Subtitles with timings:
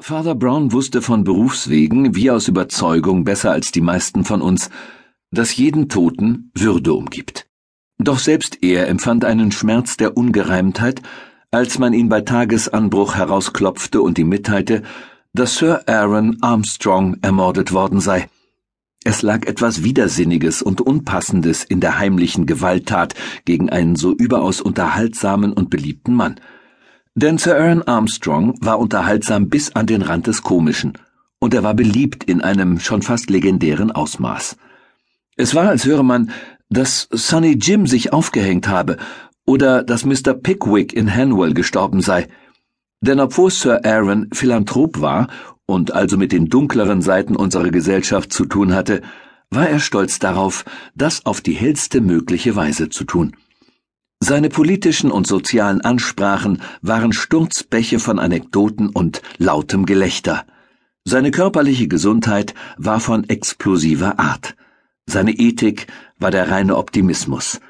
[0.00, 4.68] Father Brown wusste von Berufswegen wie aus Überzeugung besser als die meisten von uns,
[5.30, 7.46] dass jeden Toten Würde umgibt.
[7.98, 11.00] Doch selbst er empfand einen Schmerz der Ungereimtheit,
[11.52, 14.82] als man ihn bei Tagesanbruch herausklopfte und ihm mitteilte,
[15.32, 18.28] dass Sir Aaron Armstrong ermordet worden sei.
[19.04, 23.14] Es lag etwas Widersinniges und Unpassendes in der heimlichen Gewalttat
[23.44, 26.40] gegen einen so überaus unterhaltsamen und beliebten Mann.
[27.16, 30.98] Denn Sir Aaron Armstrong war unterhaltsam bis an den Rand des Komischen,
[31.38, 34.56] und er war beliebt in einem schon fast legendären Ausmaß.
[35.36, 36.32] Es war, als höre man,
[36.70, 38.96] dass Sonny Jim sich aufgehängt habe
[39.46, 40.34] oder dass Mr.
[40.34, 42.26] Pickwick in Hanwell gestorben sei.
[43.00, 45.28] Denn obwohl Sir Aaron Philanthrop war
[45.66, 49.02] und also mit den dunkleren Seiten unserer Gesellschaft zu tun hatte,
[49.50, 50.64] war er stolz darauf,
[50.96, 53.36] das auf die hellste mögliche Weise zu tun.
[54.26, 60.46] Seine politischen und sozialen Ansprachen waren Sturzbäche von Anekdoten und lautem Gelächter.
[61.04, 64.56] Seine körperliche Gesundheit war von explosiver Art.
[65.04, 67.60] Seine Ethik war der reine Optimismus.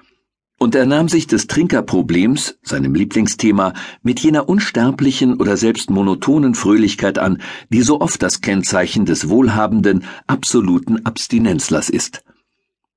[0.57, 3.73] Und er nahm sich des Trinkerproblems, seinem Lieblingsthema,
[4.05, 10.05] mit jener unsterblichen oder selbst monotonen Fröhlichkeit an, die so oft das Kennzeichen des wohlhabenden,
[10.29, 12.23] absoluten Abstinenzlers ist.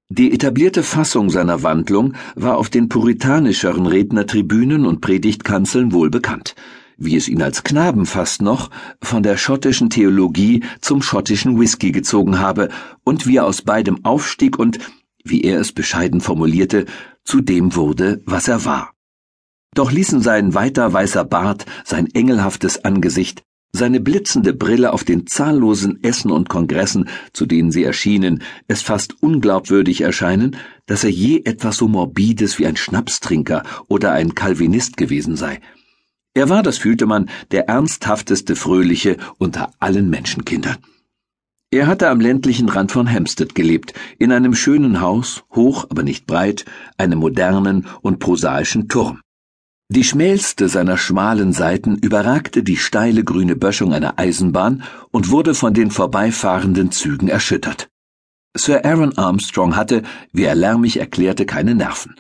[0.10, 6.56] Die etablierte Fassung seiner Wandlung war auf den puritanischeren Rednertribünen und Predigtkanzeln wohl bekannt,
[6.98, 8.70] wie es ihn als Knaben fast noch
[9.02, 12.70] von der schottischen Theologie zum schottischen Whisky gezogen habe
[13.04, 14.80] und wie er aus beidem aufstieg und,
[15.26, 16.86] wie er es bescheiden formulierte,
[17.26, 18.94] zu dem wurde, was er war.
[19.76, 23.44] Doch ließen sein weiter weißer Bart, sein engelhaftes Angesicht,
[23.78, 29.22] seine blitzende Brille auf den zahllosen Essen und Kongressen, zu denen sie erschienen, es fast
[29.22, 35.36] unglaubwürdig erscheinen, dass er je etwas so morbides wie ein Schnapstrinker oder ein Calvinist gewesen
[35.36, 35.62] sei.
[36.34, 40.78] Er war, das fühlte man, der ernsthafteste Fröhliche unter allen Menschenkindern.
[41.70, 46.26] Er hatte am ländlichen Rand von Hampstead gelebt, in einem schönen Haus, hoch, aber nicht
[46.26, 46.66] breit,
[46.98, 49.20] einem modernen und prosaischen Turm.
[49.90, 55.74] Die schmälste seiner schmalen Seiten überragte die steile grüne Böschung einer Eisenbahn und wurde von
[55.74, 57.90] den vorbeifahrenden Zügen erschüttert.
[58.54, 60.04] Sir Aaron Armstrong hatte,
[60.34, 62.16] wie er lärmig erklärte, keine Nerven.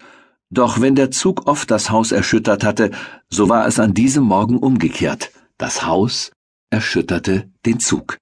[0.50, 2.91] Doch wenn der Zug oft das Haus erschüttert hatte,
[3.29, 5.31] so war es an diesem Morgen umgekehrt.
[5.57, 6.31] Das Haus
[6.69, 8.17] erschütterte den Zug.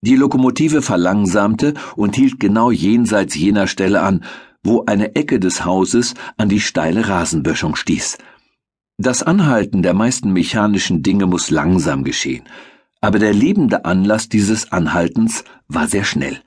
[0.00, 4.24] Die Lokomotive verlangsamte und hielt genau jenseits jener Stelle an,
[4.64, 8.18] wo eine Ecke des Hauses an die steile Rasenböschung stieß.
[8.98, 12.44] Das Anhalten der meisten mechanischen Dinge muss langsam geschehen,
[13.02, 16.38] aber der lebende Anlass dieses Anhaltens war sehr schnell.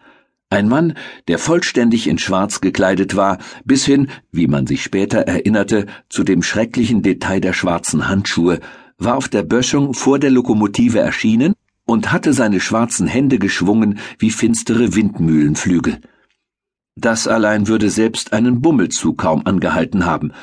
[0.49, 0.95] Ein Mann,
[1.27, 6.41] der vollständig in Schwarz gekleidet war, bis hin, wie man sich später erinnerte, zu dem
[6.41, 8.59] schrecklichen Detail der schwarzen Handschuhe,
[8.97, 11.53] war auf der Böschung vor der Lokomotive erschienen
[11.85, 15.99] und hatte seine schwarzen Hände geschwungen wie finstere Windmühlenflügel.
[16.95, 20.33] Das allein würde selbst einen Bummelzug kaum angehalten haben,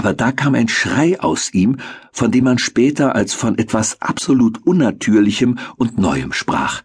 [0.00, 1.76] aber da kam ein Schrei aus ihm,
[2.10, 6.80] von dem man später als von etwas absolut Unnatürlichem und Neuem sprach.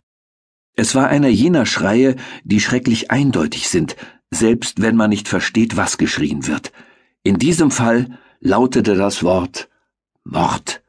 [0.75, 3.95] Es war einer jener Schreie, die schrecklich eindeutig sind,
[4.31, 6.73] selbst wenn man nicht versteht, was geschrien wird.
[7.23, 9.69] In diesem Fall lautete das Wort
[10.25, 10.83] Mord.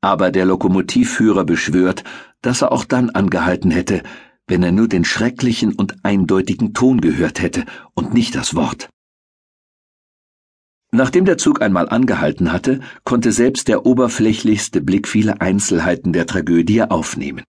[0.00, 2.04] Aber der Lokomotivführer beschwört,
[2.40, 4.04] dass er auch dann angehalten hätte,
[4.46, 8.90] wenn er nur den schrecklichen und eindeutigen Ton gehört hätte und nicht das Wort.
[10.92, 16.82] Nachdem der Zug einmal angehalten hatte, konnte selbst der oberflächlichste Blick viele Einzelheiten der Tragödie
[16.82, 17.42] aufnehmen.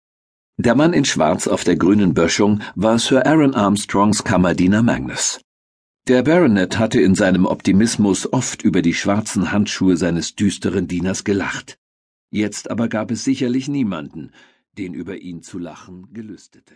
[0.57, 5.41] Der Mann in Schwarz auf der grünen Böschung war Sir Aaron Armstrongs Kammerdiener Magnus.
[6.07, 11.79] Der Baronet hatte in seinem Optimismus oft über die schwarzen Handschuhe seines düsteren Dieners gelacht.
[12.31, 14.31] Jetzt aber gab es sicherlich niemanden,
[14.77, 16.75] den über ihn zu lachen gelüstete.